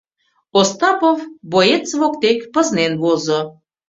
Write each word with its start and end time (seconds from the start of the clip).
Остапов 0.59 1.19
боец 1.51 1.87
воктек 1.99 2.39
пызнен 2.53 2.93
возо. 3.01 3.39